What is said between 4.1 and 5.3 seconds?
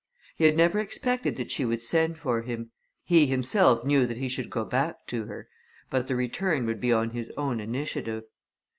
he should go back to